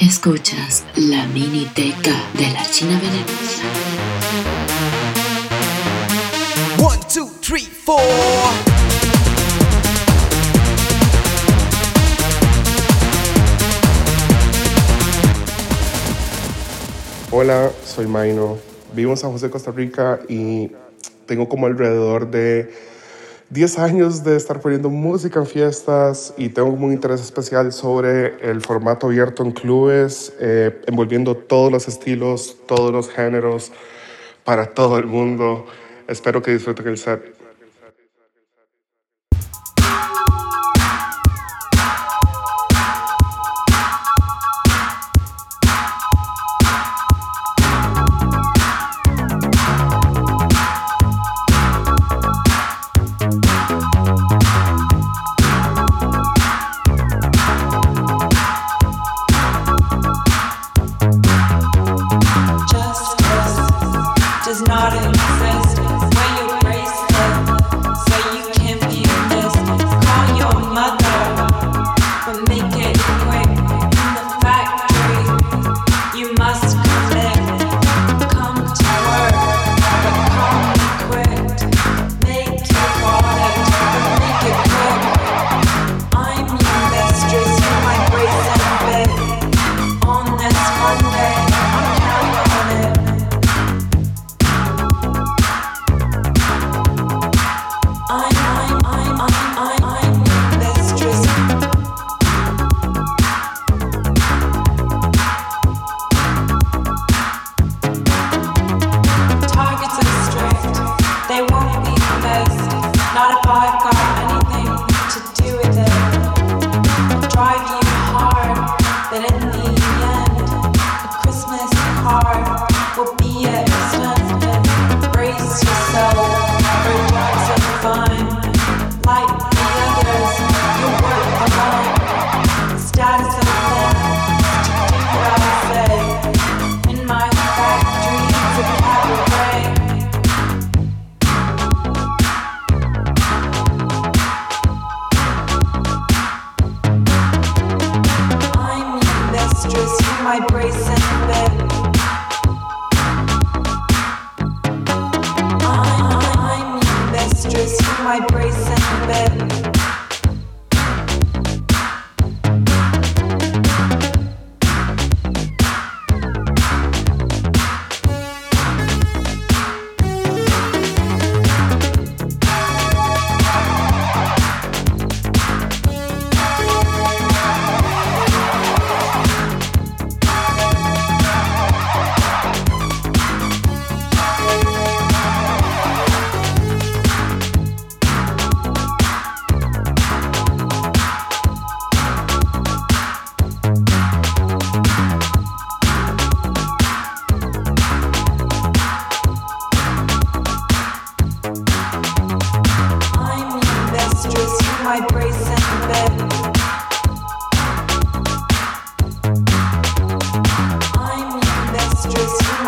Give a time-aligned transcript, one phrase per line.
[0.00, 3.64] Escuchas la mini teca de la China venenosa.
[6.80, 8.00] One, two, three, four.
[17.32, 18.56] Hola, soy Maino.
[18.94, 20.70] Vivo en San José, Costa Rica y
[21.26, 22.72] tengo como alrededor de
[23.50, 28.60] 10 años de estar poniendo música en fiestas y tengo un interés especial sobre el
[28.60, 33.72] formato abierto en clubes, eh, envolviendo todos los estilos, todos los géneros,
[34.44, 35.64] para todo el mundo.
[36.06, 37.37] Espero que disfruten el set.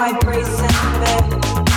[0.00, 1.69] my bracelet.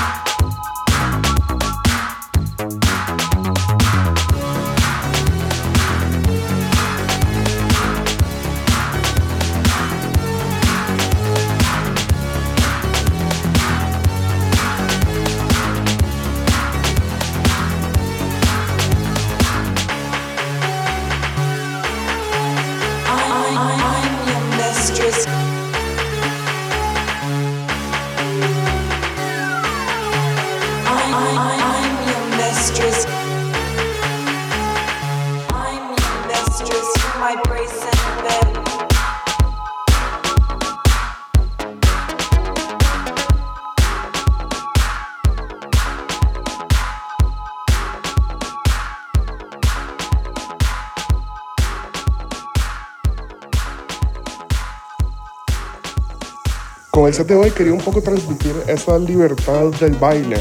[57.03, 60.38] Con el set de hoy quería un poco transmitir esa libertad del baile,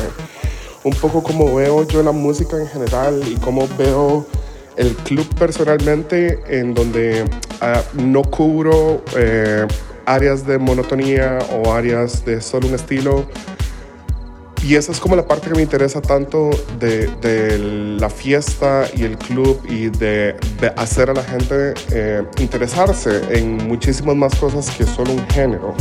[0.85, 4.25] un poco como veo yo la música en general y cómo veo
[4.77, 7.25] el club personalmente, en donde
[7.61, 9.67] ah, no cubro eh,
[10.07, 13.27] áreas de monotonía o áreas de solo un estilo,
[14.63, 17.59] Y esa es como la parte que me interesa tanto de, de
[17.99, 23.67] la fiesta y el club y de, de hacer a la gente eh, interesarse en
[23.67, 25.75] muchísimas más cosas que solo un género.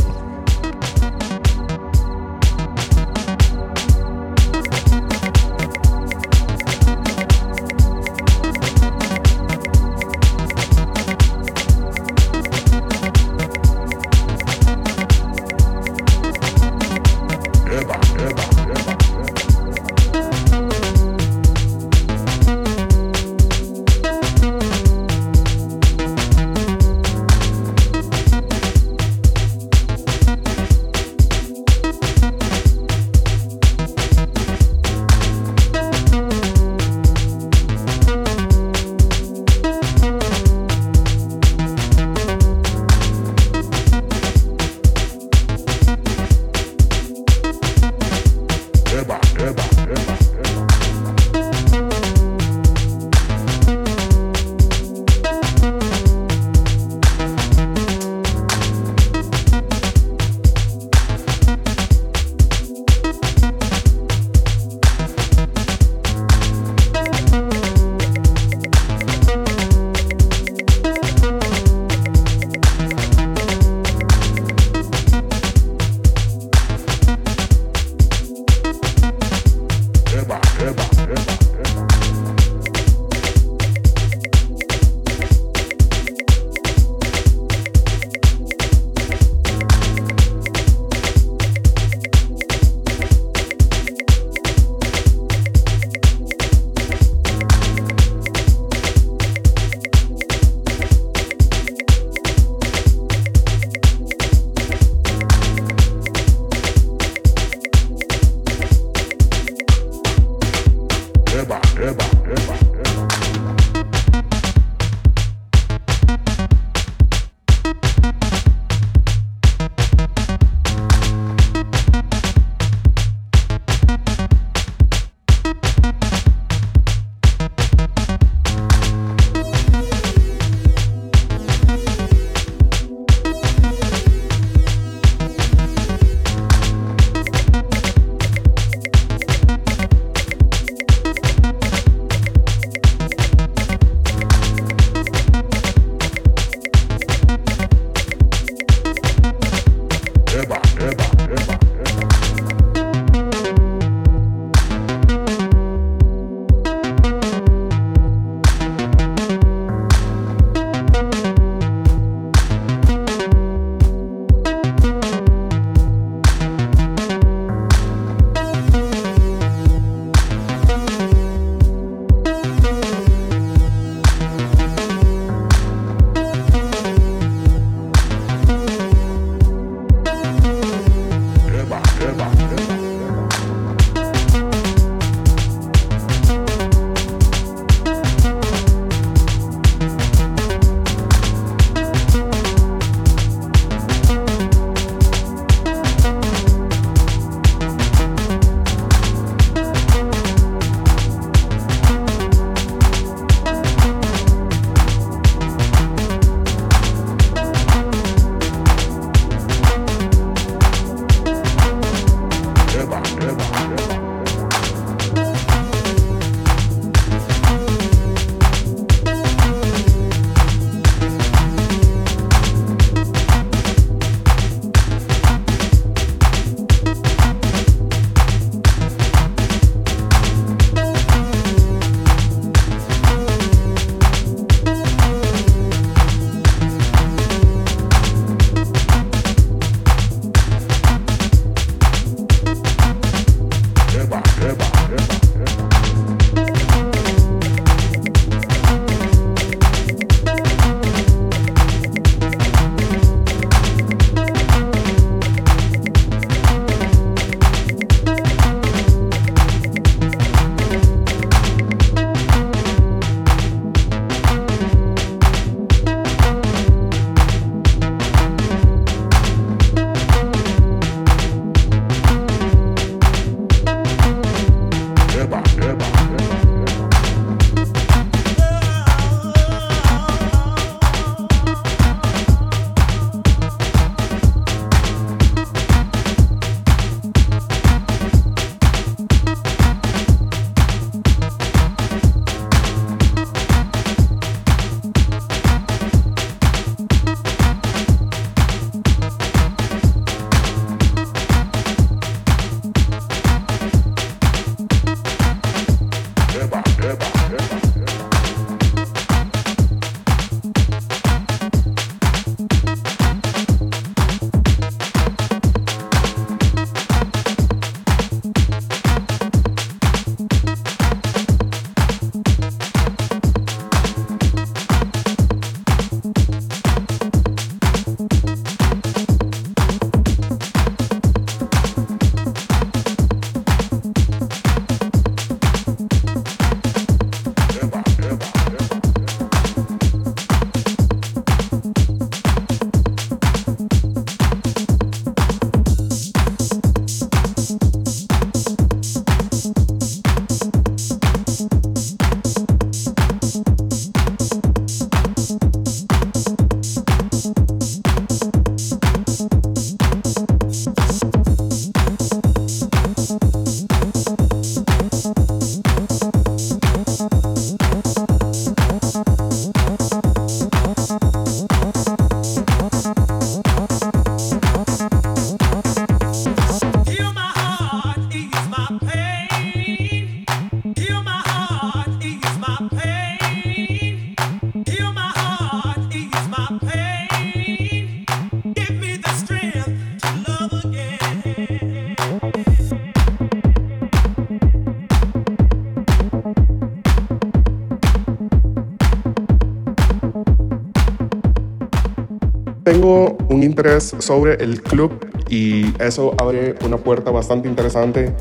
[403.62, 404.90] Interés sobre el club
[405.28, 408.12] y eso abre una puerta bastante interesante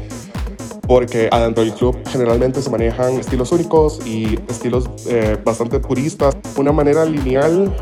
[0.88, 6.72] porque adentro del club generalmente se manejan estilos únicos y estilos eh, bastante puristas, una
[6.72, 7.74] manera lineal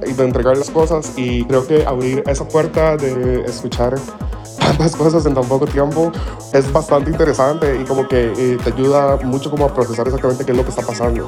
[0.00, 3.94] de entregar las cosas y creo que abrir esa puerta de escuchar
[4.58, 6.12] tantas cosas en tan poco tiempo
[6.52, 10.52] es bastante interesante y como que eh, te ayuda mucho como a procesar exactamente qué
[10.52, 11.26] es lo que está pasando.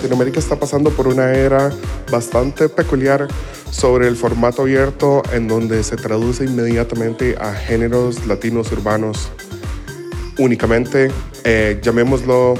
[0.00, 1.70] Latinoamérica está pasando por una era
[2.10, 3.28] bastante peculiar
[3.70, 9.28] sobre el formato abierto en donde se traduce inmediatamente a géneros latinos urbanos.
[10.38, 11.10] Únicamente,
[11.44, 12.54] eh, llamémoslo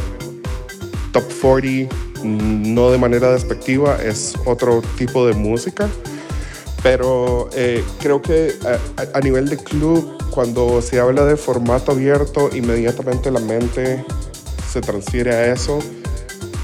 [1.13, 5.89] top 40, no de manera despectiva, es otro tipo de música,
[6.83, 8.53] pero eh, creo que
[8.99, 14.05] a, a nivel de club, cuando se habla de formato abierto, inmediatamente la mente
[14.71, 15.79] se transfiere a eso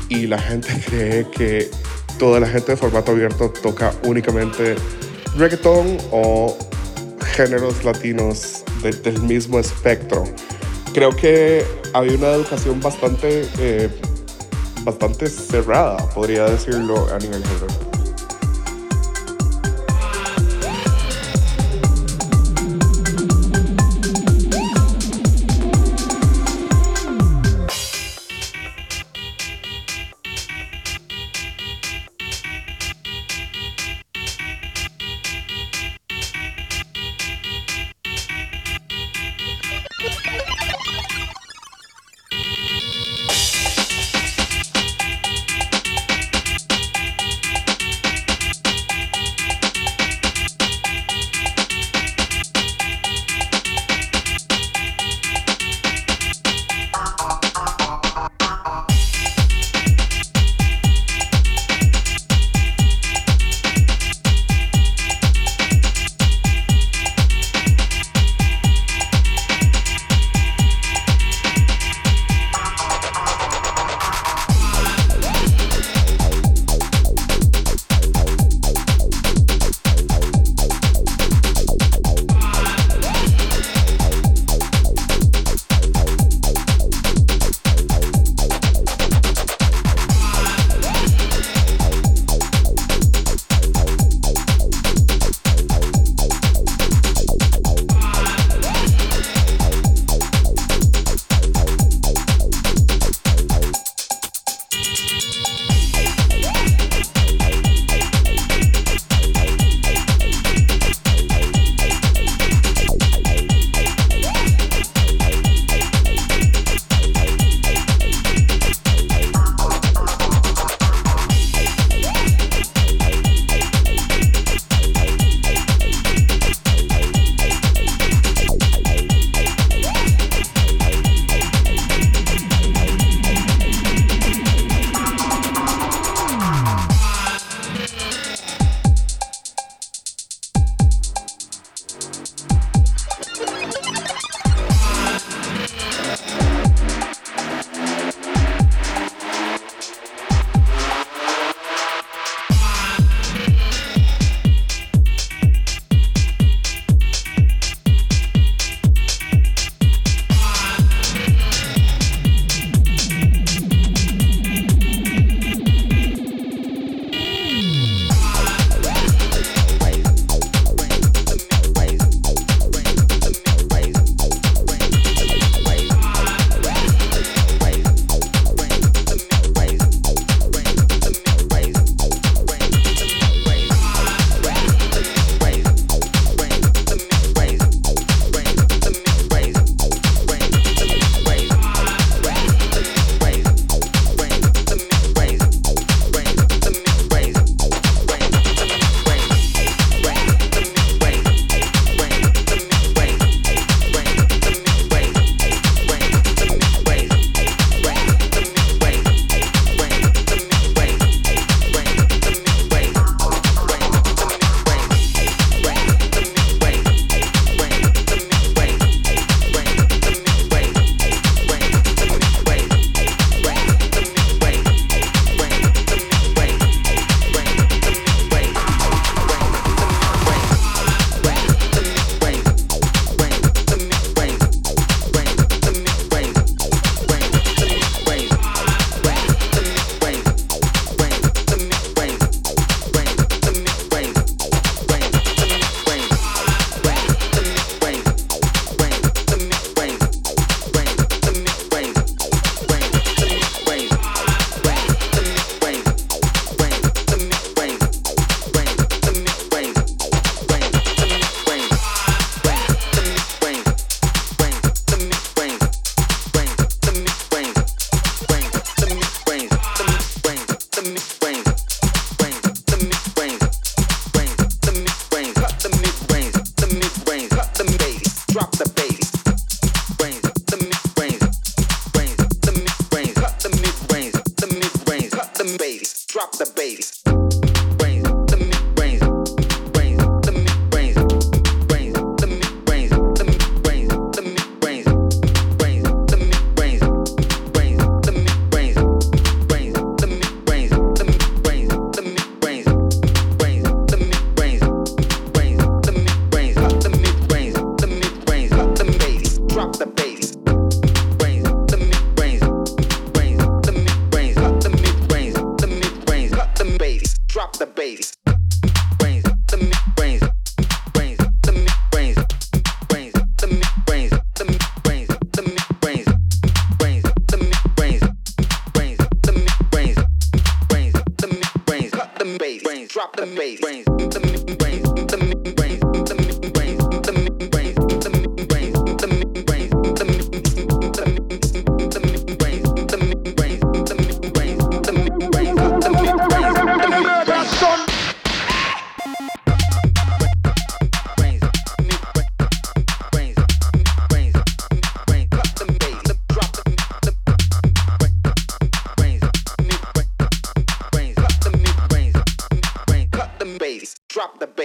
[0.09, 1.71] y la gente cree que
[2.19, 4.77] toda la gente de formato abierto toca únicamente
[5.37, 6.57] reggaeton o
[7.35, 10.25] géneros latinos del mismo espectro.
[10.95, 13.91] Creo que había una educación bastante, eh,
[14.83, 17.96] bastante cerrada, podría decirlo a nivel general.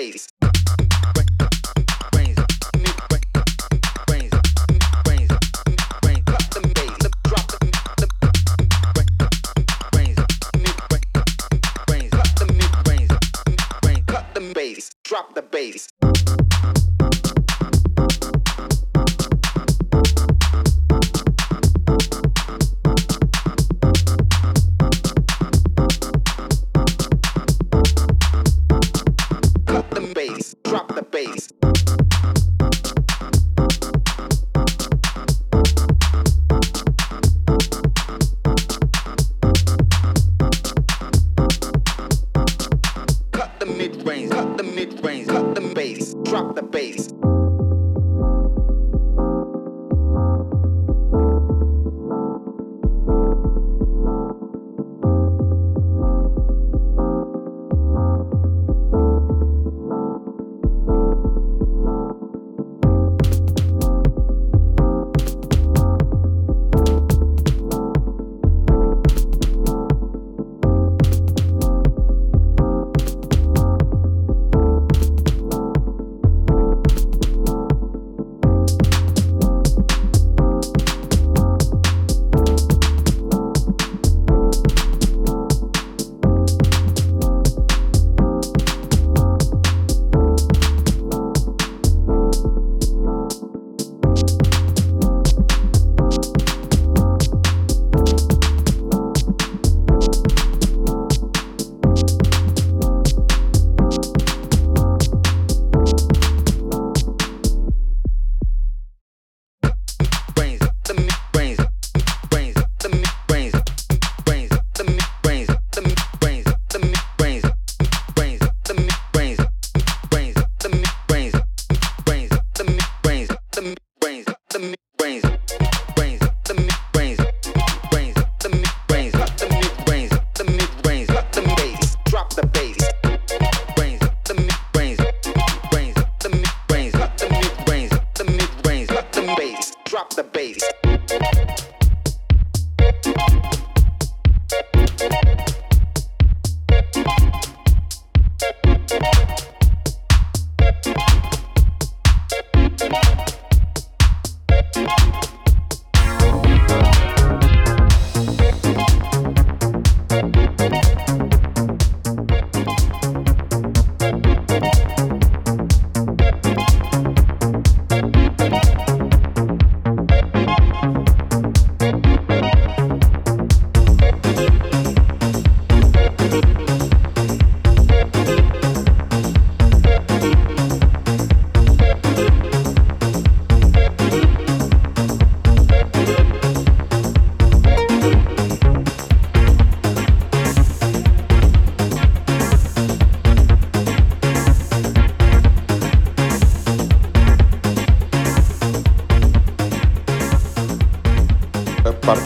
[0.01, 0.30] ways.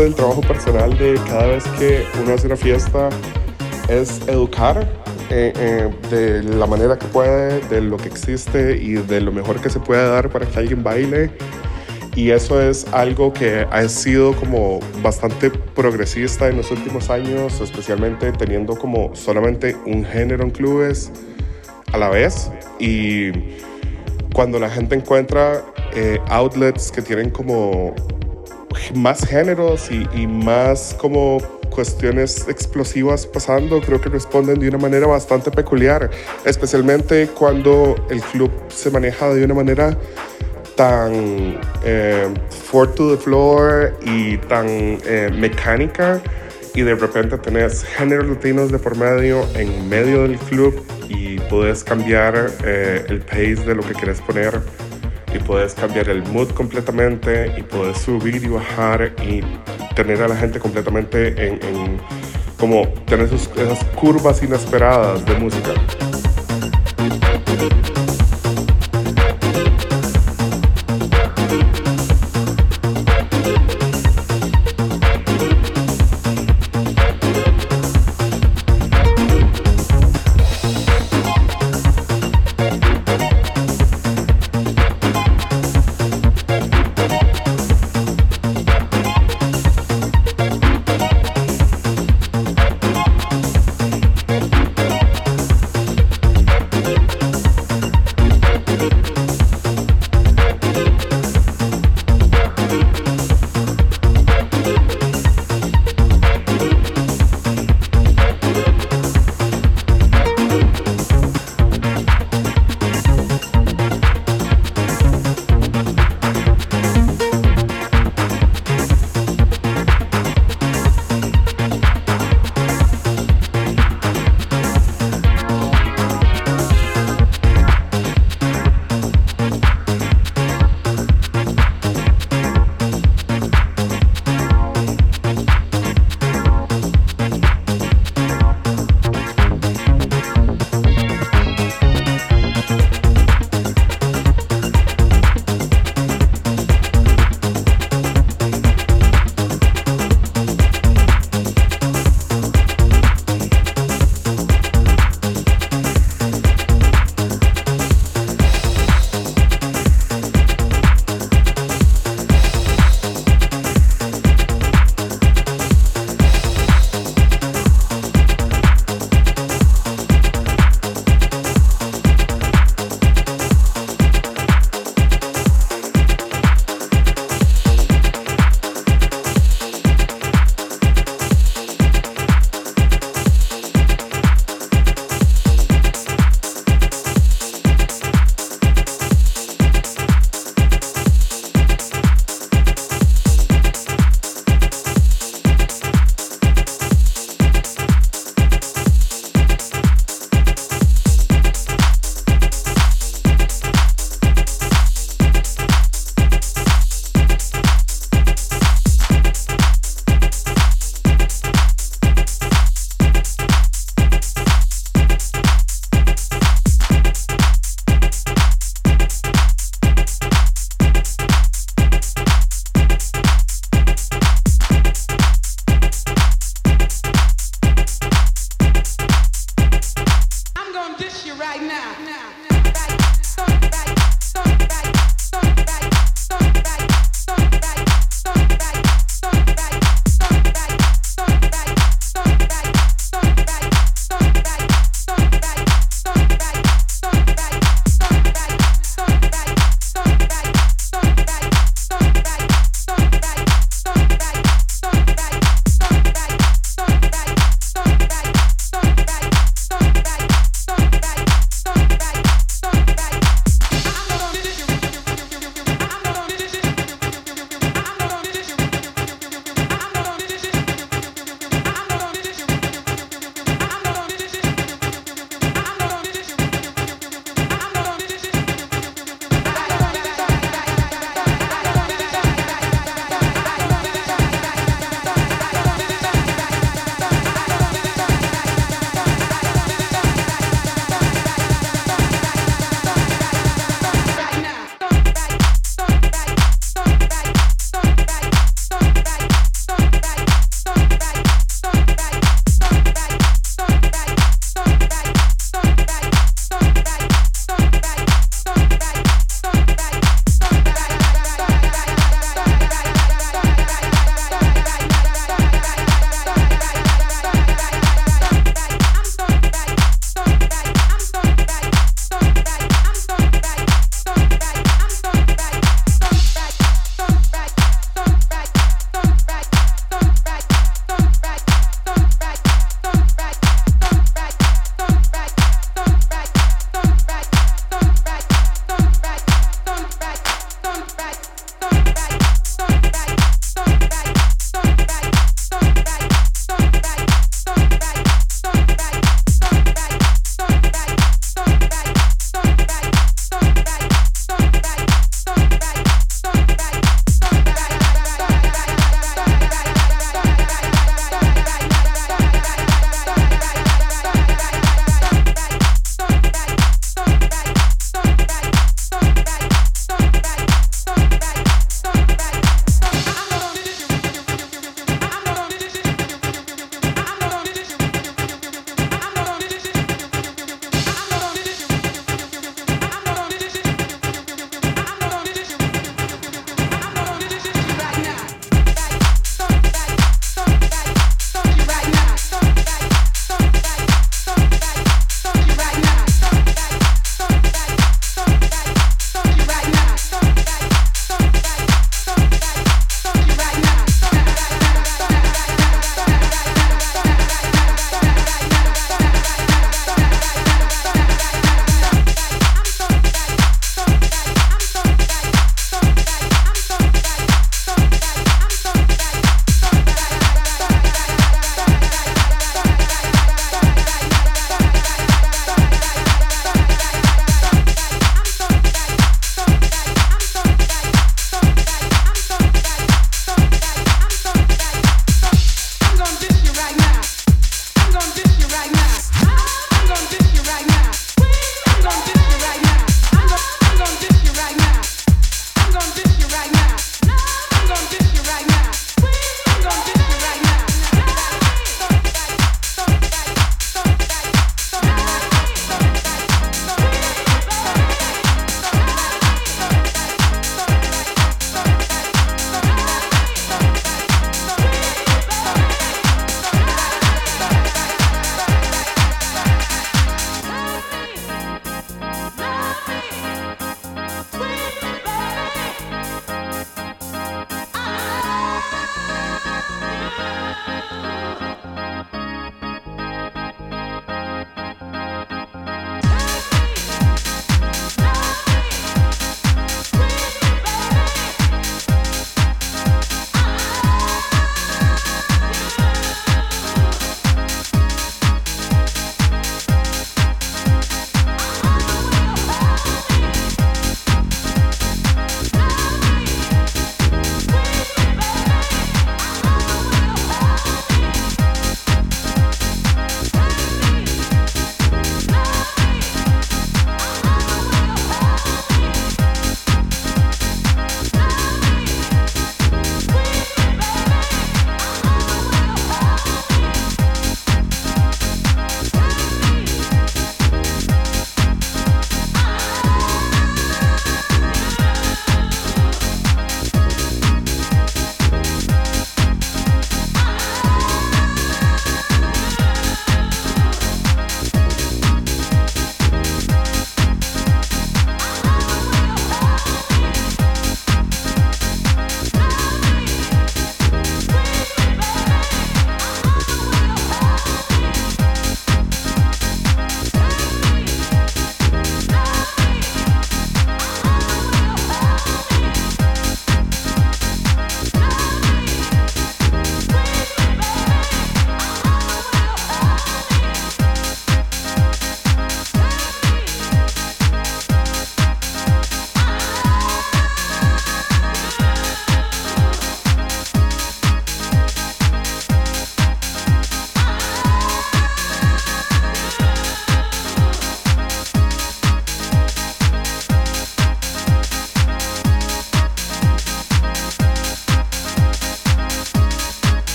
[0.00, 3.08] Del trabajo personal de cada vez que uno hace una fiesta
[3.88, 4.86] es educar
[5.30, 9.60] eh, eh, de la manera que puede, de lo que existe y de lo mejor
[9.60, 11.30] que se puede dar para que alguien baile.
[12.14, 18.32] Y eso es algo que ha sido como bastante progresista en los últimos años, especialmente
[18.32, 21.12] teniendo como solamente un género en clubes
[21.92, 22.50] a la vez.
[22.78, 23.30] Y
[24.32, 25.62] cuando la gente encuentra
[25.94, 27.94] eh, outlets que tienen como
[28.94, 31.38] más géneros y, más como
[31.70, 36.10] cuestiones explosivas pasando, creo que responden de una manera bastante peculiar,
[36.44, 39.96] especialmente cuando el club se maneja de una manera
[40.76, 46.20] tan eh, for to the floor y tan eh, mecánica
[46.74, 51.82] y de repente tenés géneros latinos de por medio en medio del club y puedes
[51.82, 54.60] cambiar eh, el pace de lo que quieres poner
[55.34, 59.42] y puedes cambiar el mood completamente y puedes subir y bajar y
[59.94, 62.00] tener a la gente completamente en, en
[62.58, 65.74] como tener esas curvas inesperadas de música.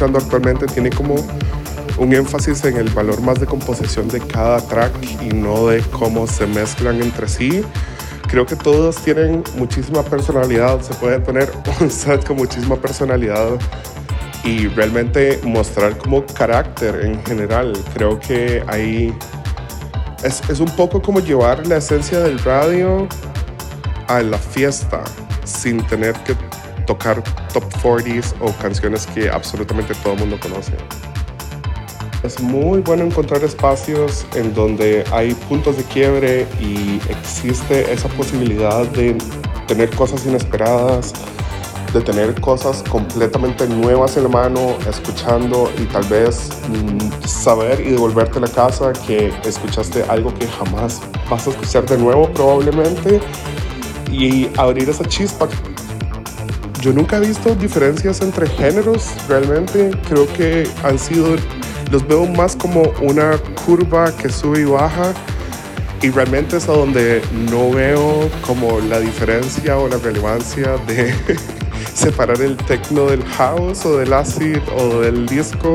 [0.00, 1.14] Escuchando actualmente tiene como
[1.98, 4.90] un énfasis en el valor más de composición de cada track
[5.20, 7.62] y no de cómo se mezclan entre sí.
[8.26, 13.58] Creo que todos tienen muchísima personalidad, se puede poner un set con muchísima personalidad
[14.42, 17.74] y realmente mostrar como carácter en general.
[17.92, 19.14] Creo que ahí
[20.24, 23.06] es, es un poco como llevar la esencia del radio
[24.08, 25.04] a la fiesta
[25.44, 26.34] sin tener que
[26.86, 27.22] tocar
[27.82, 30.72] 40s o canciones que absolutamente todo el mundo conoce.
[32.22, 38.86] Es muy bueno encontrar espacios en donde hay puntos de quiebre y existe esa posibilidad
[38.88, 39.16] de
[39.66, 41.14] tener cosas inesperadas,
[41.94, 47.90] de tener cosas completamente nuevas en la mano, escuchando y tal vez mm, saber y
[47.90, 51.00] devolverte a la casa que escuchaste algo que jamás
[51.30, 53.18] vas a escuchar de nuevo probablemente
[54.12, 55.48] y abrir esa chispa.
[56.80, 61.36] Yo nunca he visto diferencias entre géneros, realmente creo que han sido
[61.90, 65.12] los veo más como una curva que sube y baja
[66.02, 67.20] y realmente es a donde
[67.50, 71.14] no veo como la diferencia o la relevancia de
[71.94, 75.74] separar el techno del house o del acid o del disco.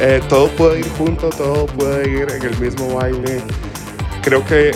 [0.00, 3.42] Eh, todo puede ir junto, todo puede ir en el mismo baile.
[4.22, 4.70] Creo que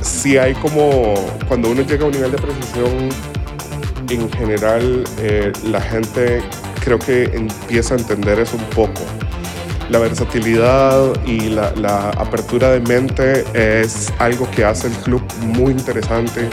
[0.00, 1.14] si hay como,
[1.46, 3.10] cuando uno llega a un nivel de precisión,
[4.14, 6.42] en general eh, la gente
[6.84, 9.02] creo que empieza a entender eso un poco
[9.90, 16.48] la versatilidad y la, apertura de mente es algo que hace el club muy interesante.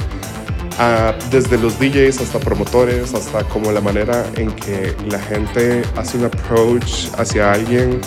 [0.78, 6.18] Ah, desde los DJs hasta promotores, hasta como la manera en que la gente hace
[6.18, 8.02] un approach hacia alguien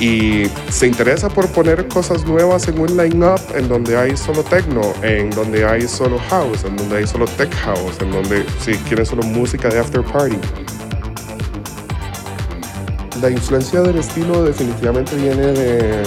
[0.00, 4.80] y se interesa por poner cosas nuevas en un line-up en donde hay solo techno,
[5.02, 9.04] en donde hay solo house, en donde hay solo tech house, en donde si quieren
[9.04, 10.38] solo música de after party.
[13.20, 16.02] La influencia del estilo definitivamente viene de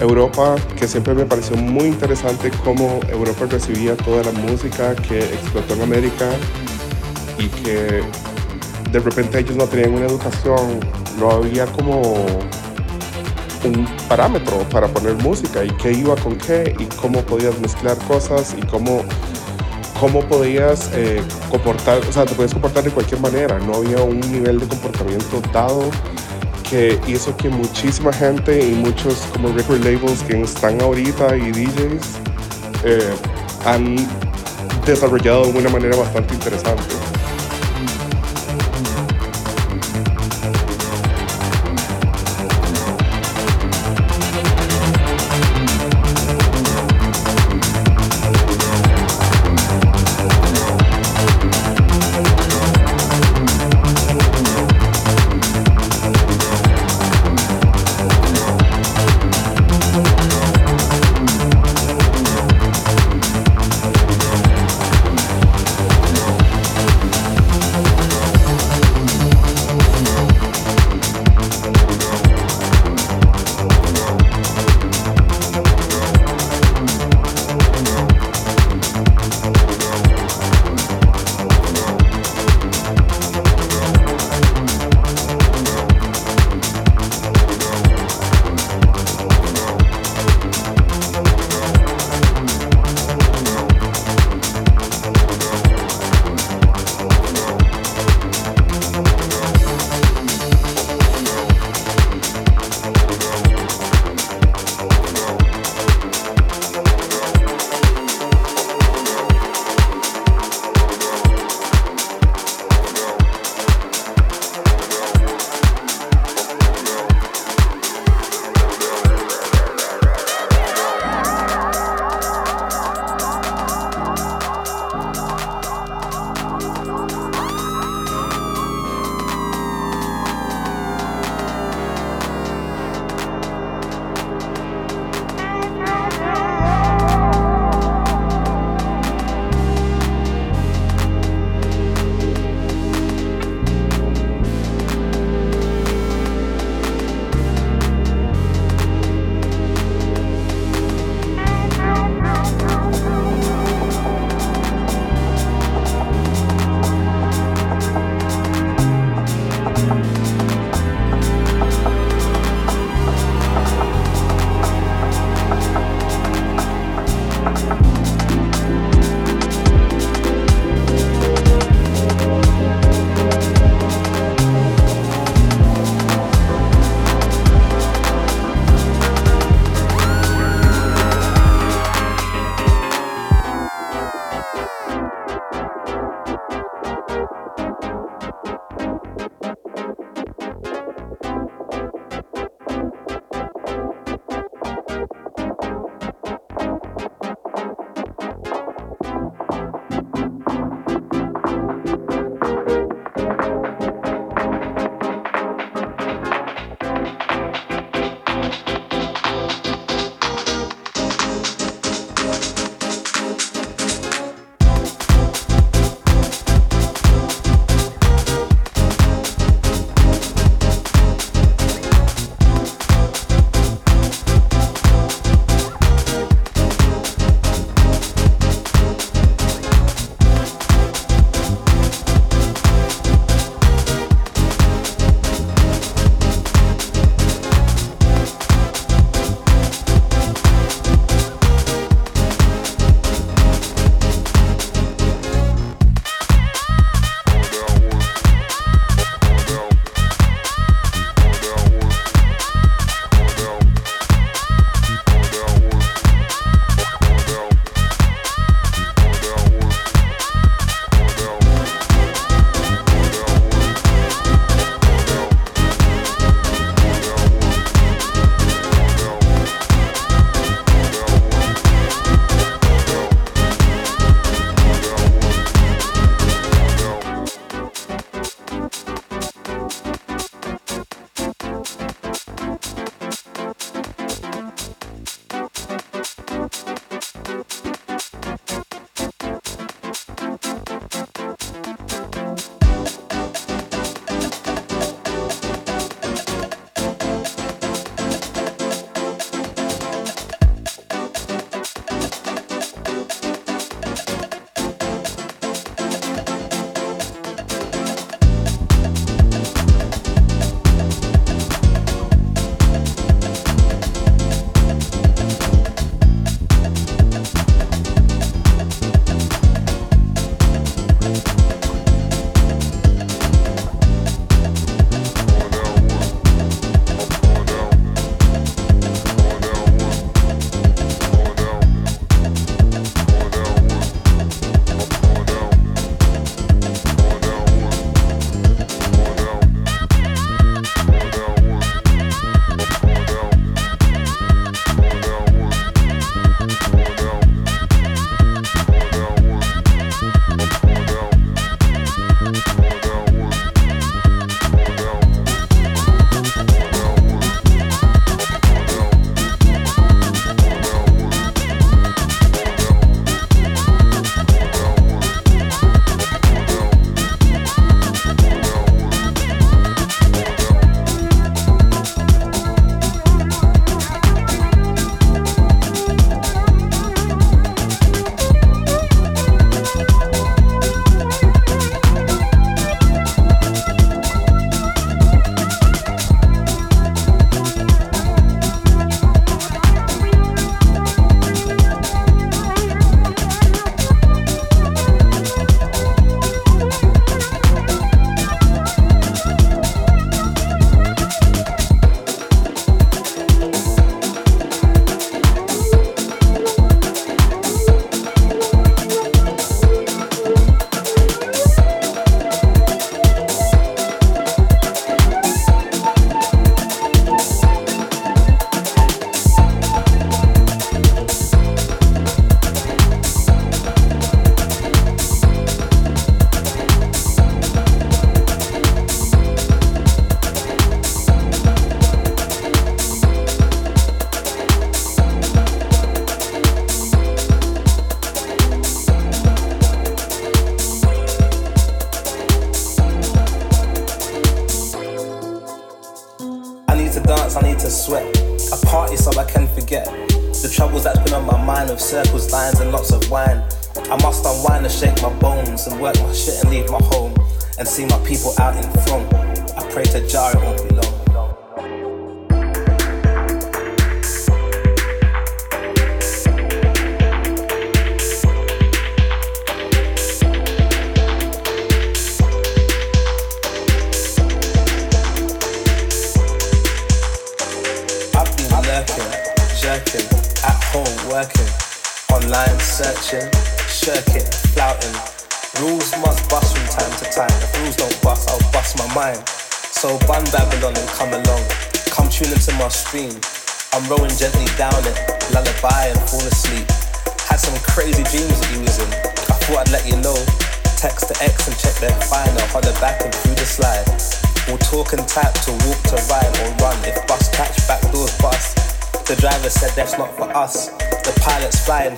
[0.00, 5.74] Europa, que siempre me pareció muy interesante cómo Europa recibía toda la música que explotó
[5.74, 6.28] en América
[7.38, 8.02] y que
[8.90, 10.80] de repente ellos no tenían una educación,
[11.18, 12.00] no había como
[13.64, 18.54] un parámetro para poner música y qué iba con qué y cómo podías mezclar cosas
[18.58, 19.02] y cómo
[20.00, 24.20] cómo podías eh, comportar, o sea, te podías comportar de cualquier manera, no había un
[24.20, 25.90] nivel de comportamiento dado
[26.68, 32.06] que hizo que muchísima gente y muchos como record labels que están ahorita y DJs
[32.84, 33.14] eh,
[33.64, 33.96] han
[34.84, 37.13] desarrollado de una manera bastante interesante.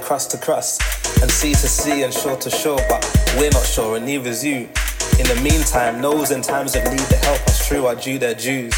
[0.07, 0.79] Cross to cross
[1.21, 3.03] and sea to sea and shore to shore, but
[3.37, 4.69] we're not sure and neither is you.
[5.19, 8.37] In the meantime, those in times of need that help us through are due their
[8.37, 8.73] dues.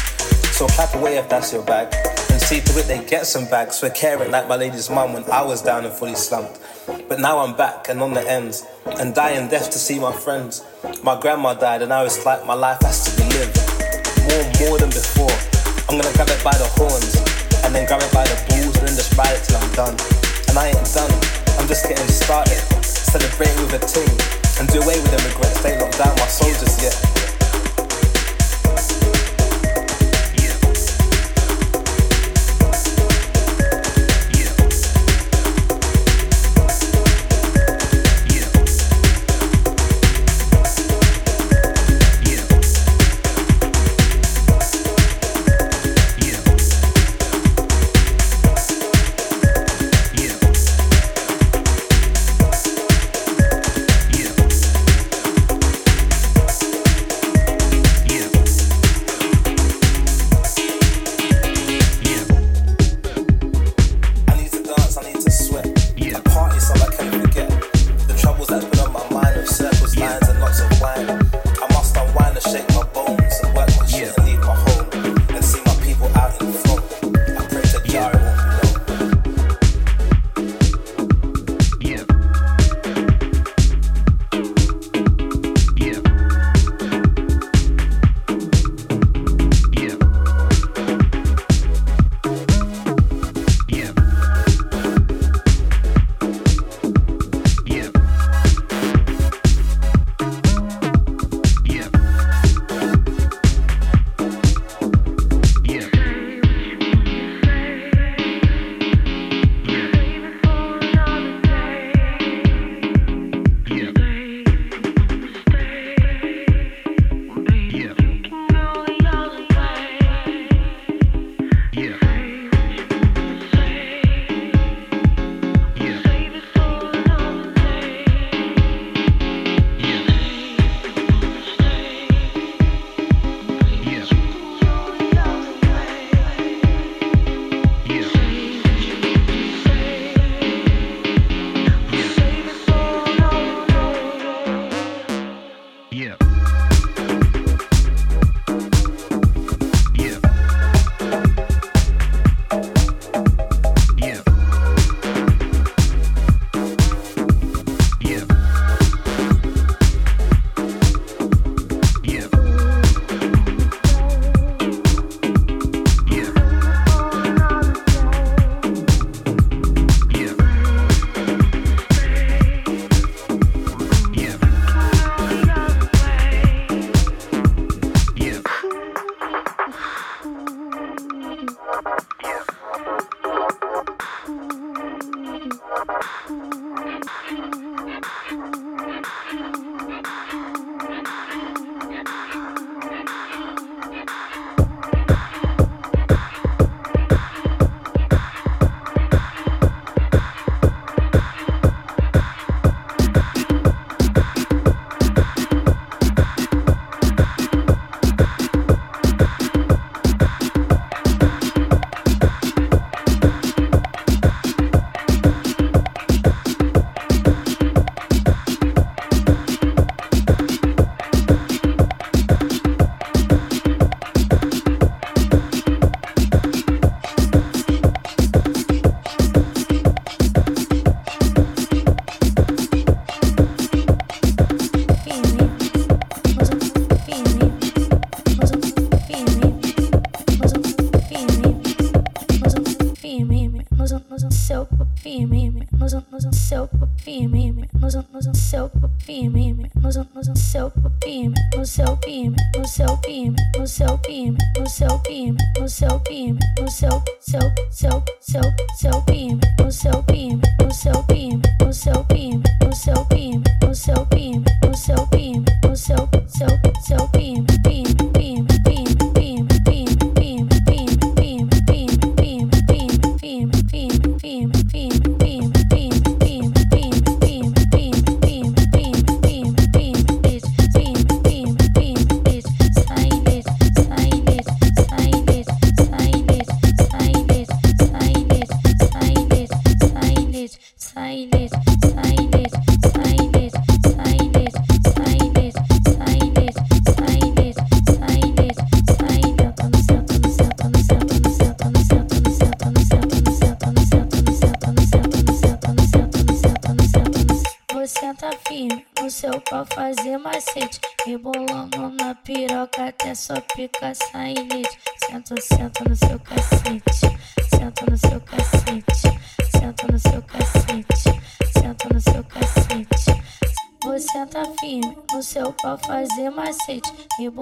[0.57, 1.93] So clap away if that's your bag
[2.31, 5.23] and see to it they get some bags for caring like my lady's mum when
[5.29, 6.59] I was down and fully slumped.
[7.07, 10.65] But now I'm back and on the ends and dying deaf to see my friends.
[11.03, 13.55] My grandma died and now it's like my life has to be lived.
[14.25, 15.29] More, more than before.
[15.87, 17.15] I'm gonna grab it by the horns
[17.63, 20.18] and then grab it by the balls and then just ride it till I'm done.
[20.59, 21.09] I ain't done,
[21.57, 22.59] I'm just getting started.
[22.83, 24.11] Celebrate with a team
[24.59, 25.63] and do away with the regrets.
[25.63, 27.18] They locked down my soldiers yet.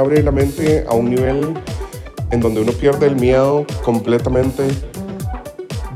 [0.00, 1.54] abre la mente a un nivel
[2.30, 4.64] en donde uno pierde el miedo completamente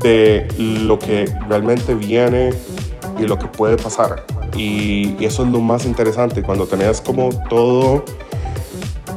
[0.01, 2.51] de lo que realmente viene
[3.19, 4.23] y lo que puede pasar.
[4.55, 8.03] Y, eso es lo más interesante, cuando tenés como todo,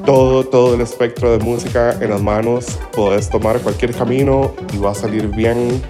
[0.04, 4.92] todo, todo el espectro de música en las manos, podés tomar cualquier camino y va
[4.92, 5.82] a salir bien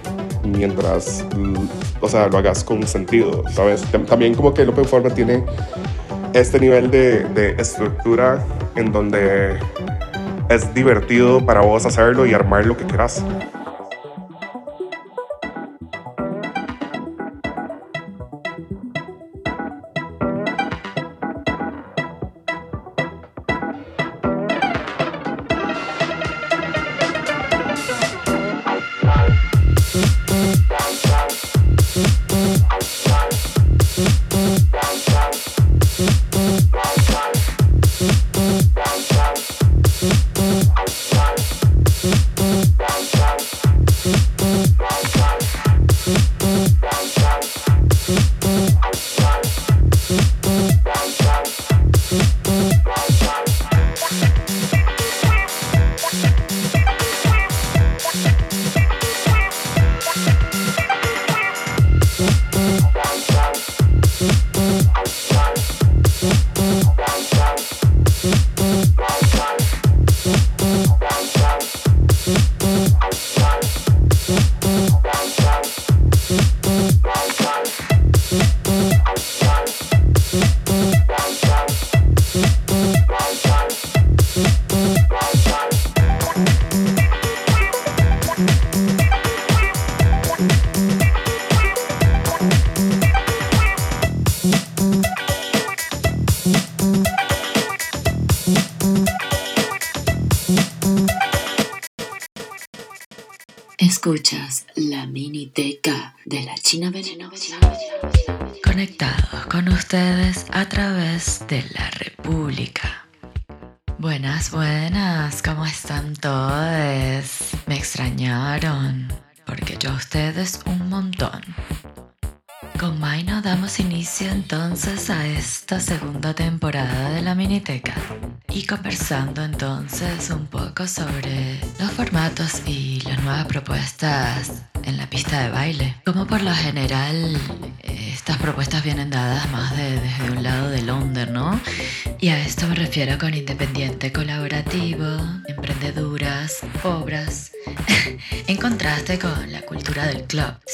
[0.45, 1.25] mientras,
[2.01, 3.83] o sea, lo hagas con sentido, ¿sabes?
[3.93, 5.45] Tam- También como que el open format tiene
[6.33, 8.45] este nivel de, de estructura
[8.79, 9.59] en donde
[10.49, 13.25] es divertido para vos hacerlo y armar lo que quieras.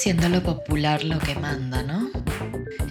[0.05, 2.11] Siendo lo popular lo que manda, ¿no?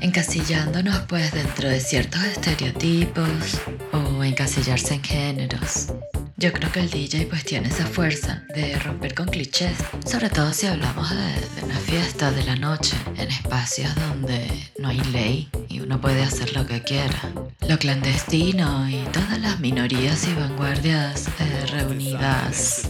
[0.01, 3.61] Encasillándonos pues dentro de ciertos estereotipos
[3.91, 5.93] o encasillarse en géneros.
[6.37, 10.51] Yo creo que el DJ pues tiene esa fuerza de romper con clichés, sobre todo
[10.53, 11.17] si hablamos de,
[11.55, 16.23] de, una fiesta de la noche, en espacios donde no hay ley y uno puede
[16.23, 17.31] hacer lo que quiera.
[17.69, 22.89] Lo clandestino y todas las minorías y vanguardias eh, reunidas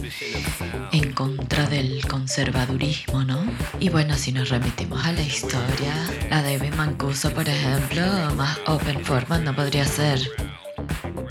[1.54, 3.44] contra del conservadurismo, ¿no?
[3.78, 5.94] Y bueno, si nos remitimos a la historia,
[6.28, 8.02] la David Mancuso, por ejemplo,
[8.34, 10.18] más open format no podría ser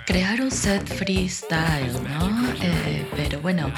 [0.06, 2.54] crear un set freestyle, ¿no?
[2.62, 3.70] Eh, pero bueno,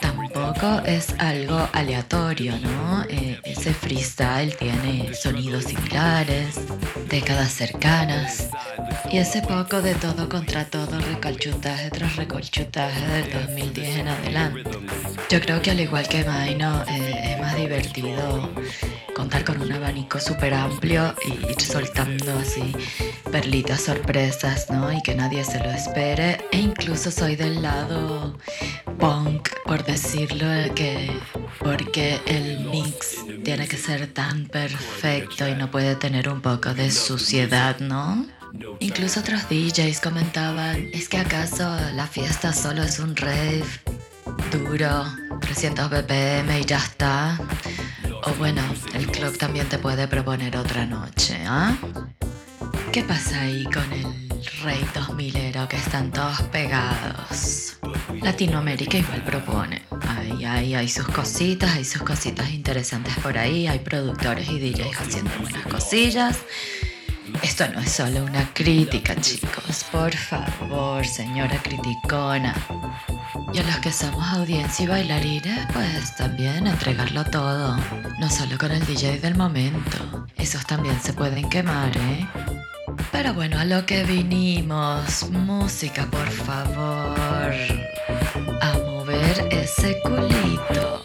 [0.00, 3.04] tampoco es algo aleatorio, ¿no?
[3.08, 6.60] Eh, ese freestyle tiene sonidos similares,
[7.08, 8.50] décadas cercanas,
[9.10, 14.62] y ese poco de todo contra todo, recolchutaje tras recolchutaje del 2010 en adelante.
[15.30, 18.50] Yo creo que al igual que Maino, eh, es más divertido
[19.14, 22.74] contar con un abanico súper amplio y ir soltando así
[23.30, 24.90] perlitas sorpresas, ¿no?
[24.90, 26.38] Y que nadie se lo espere.
[26.50, 28.38] E incluso soy del lado
[28.98, 31.10] punk, por decirlo, que
[31.58, 36.90] porque el mix tiene que ser tan perfecto y no puede tener un poco de
[36.90, 38.26] suciedad, ¿no?
[38.80, 43.62] Incluso otros DJs comentaban, ¿es que acaso la fiesta solo es un rave
[44.50, 45.04] duro,
[45.40, 47.38] 300 BPM y ya está?
[48.24, 48.62] O bueno,
[48.94, 51.76] el club también te puede proponer otra noche, ¿ah?
[52.92, 54.06] ¿Qué pasa ahí con el
[54.62, 57.78] rey 2000ero que están todos pegados?
[58.22, 59.82] Latinoamérica igual propone.
[60.08, 65.00] Hay, hay, hay sus cositas, hay sus cositas interesantes por ahí, hay productores y DJs
[65.00, 66.38] haciendo buenas cosillas.
[67.42, 69.84] Esto no es solo una crítica, chicos.
[69.92, 72.54] Por favor, señora criticona.
[73.52, 77.76] Y a los que somos audiencia y bailarines, pues también entregarlo todo.
[78.18, 80.26] No solo con el DJ del momento.
[80.36, 82.28] Esos también se pueden quemar, ¿eh?
[83.10, 85.30] Pero bueno, a lo que vinimos.
[85.30, 87.54] Música, por favor.
[88.60, 91.02] A mover ese culito.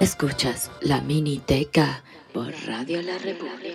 [0.00, 2.02] Escuchas la miniteca
[2.32, 3.73] por Radio La República.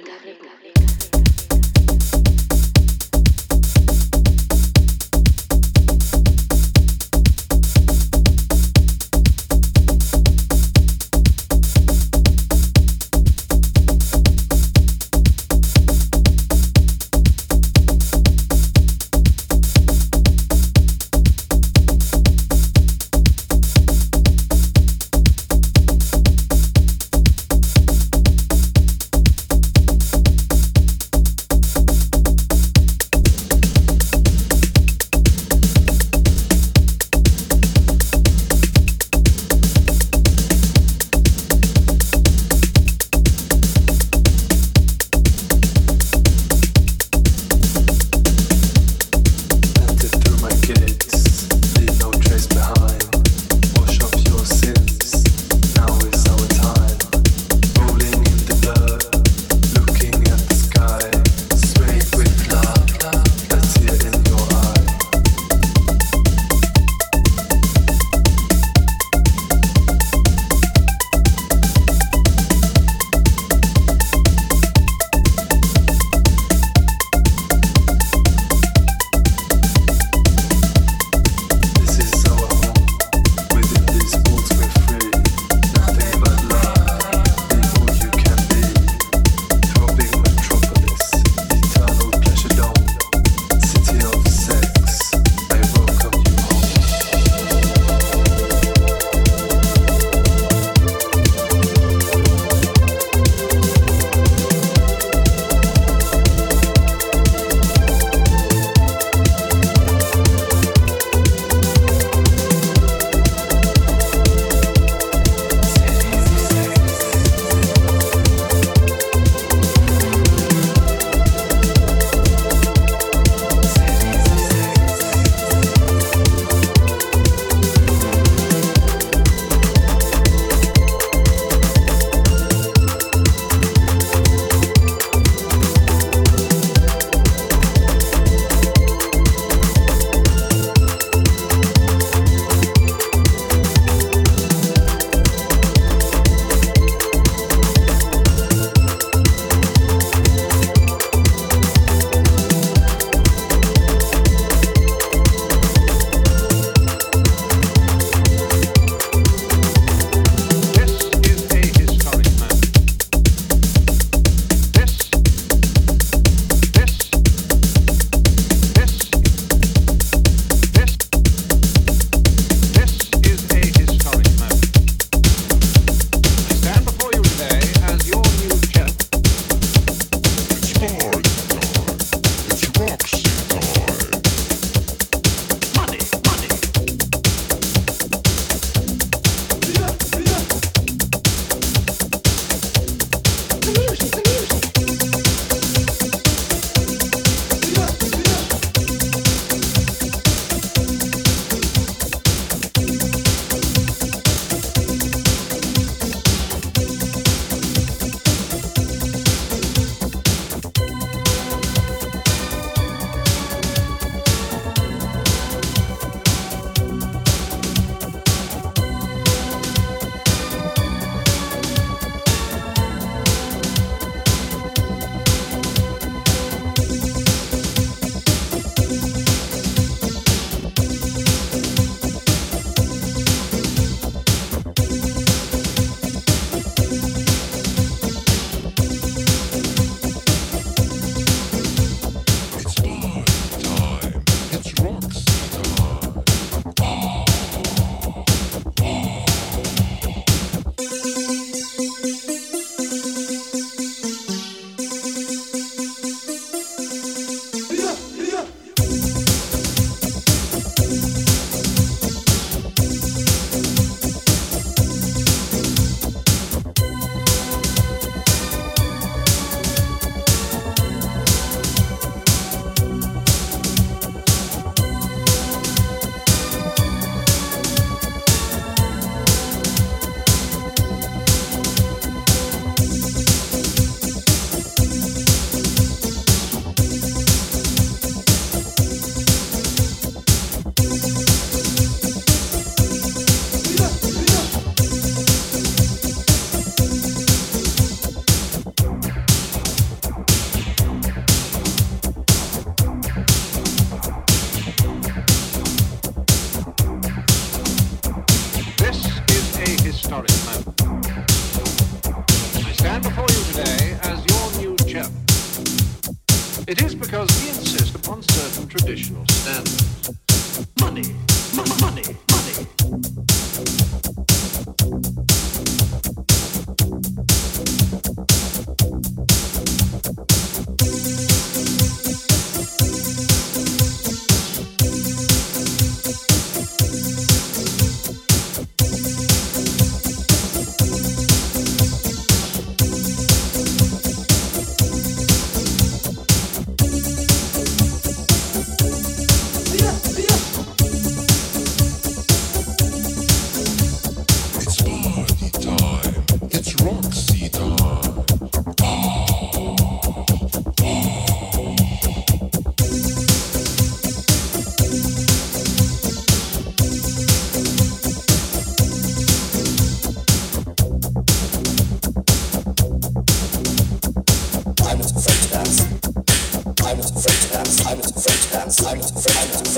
[379.60, 379.76] I was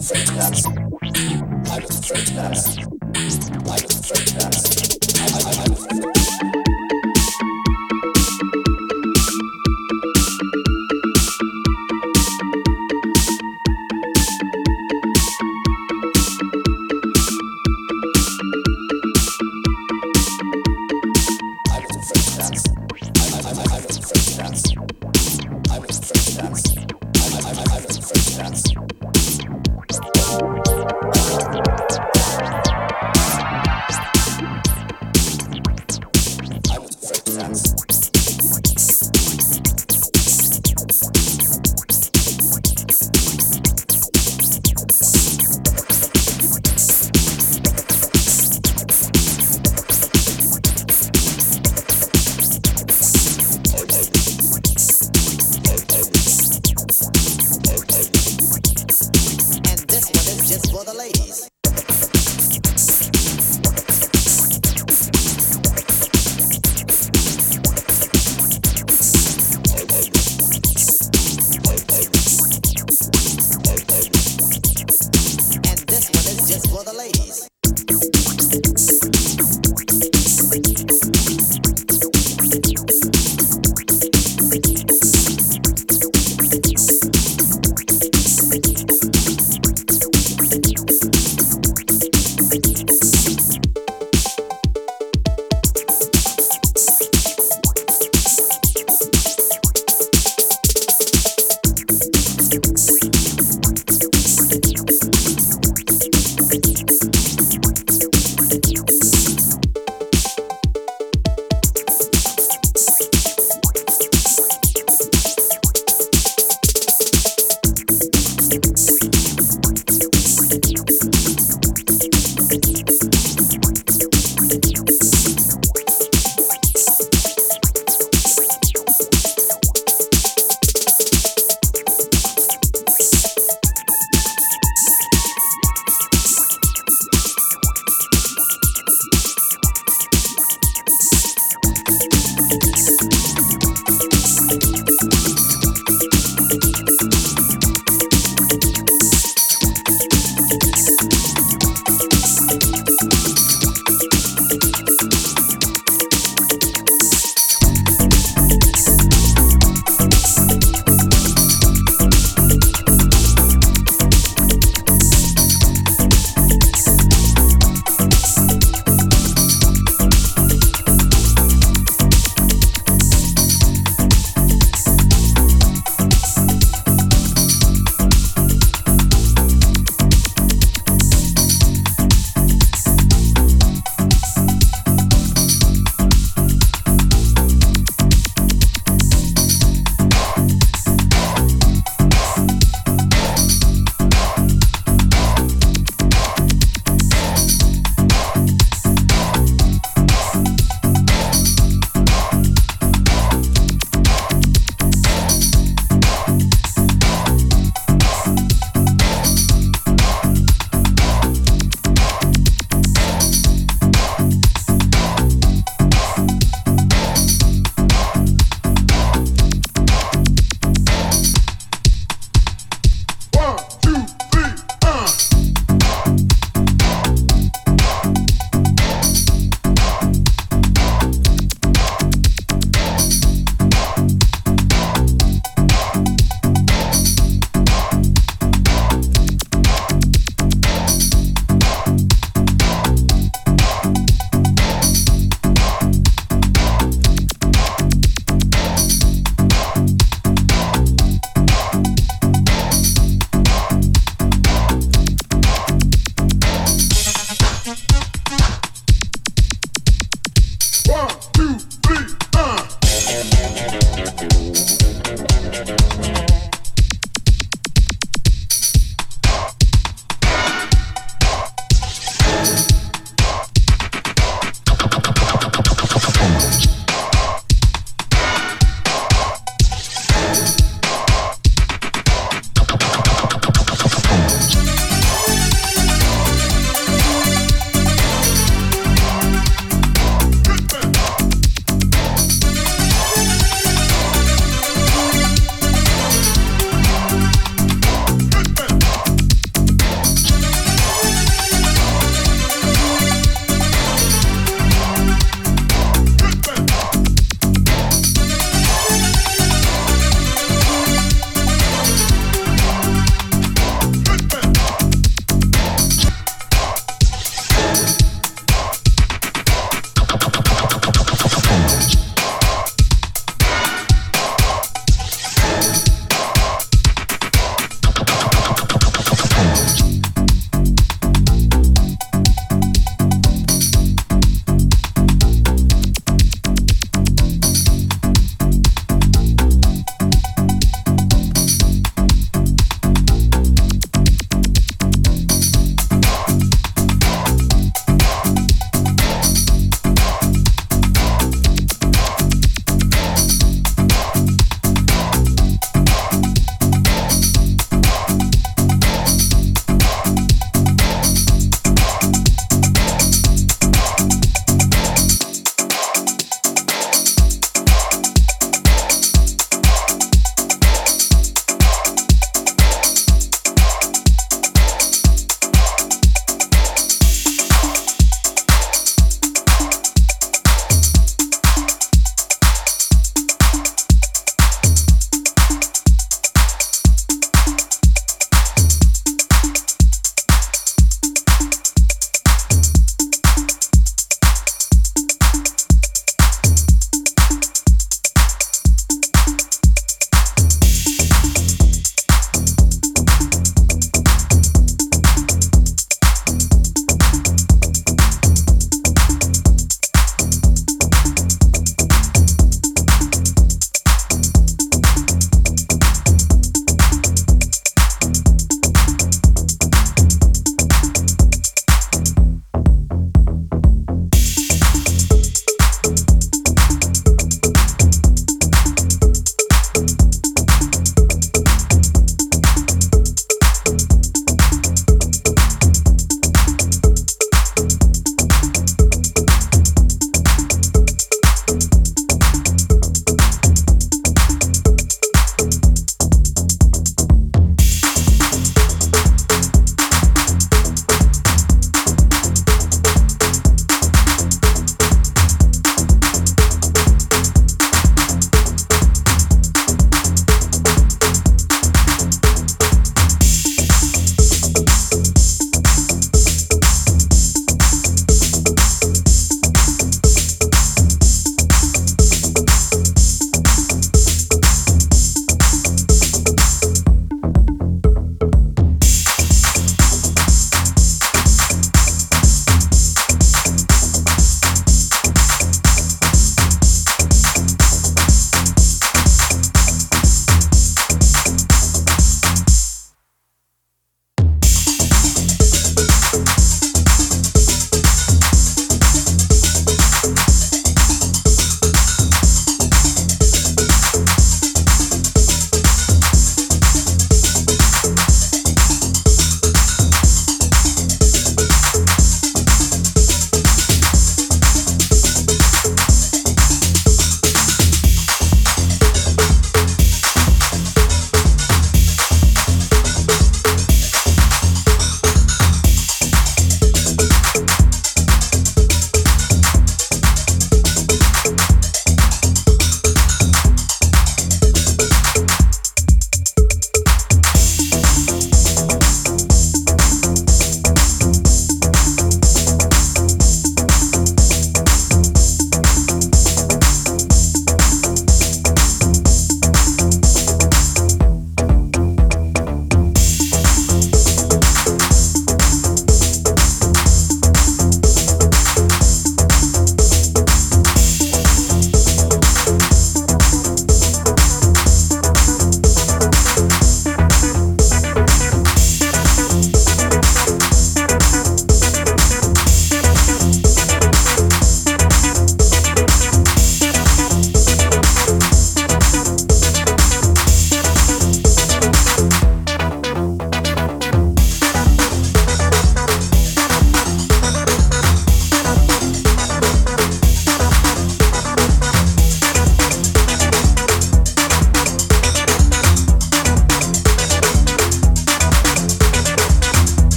[0.00, 0.58] afraid of that.
[1.66, 2.52] I was afraid of that.
[3.64, 6.13] I was afraid of that.